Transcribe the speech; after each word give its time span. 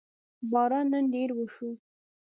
باران 0.51 0.85
نن 0.93 1.05
ډېر 1.13 1.29
وشو 1.35 1.69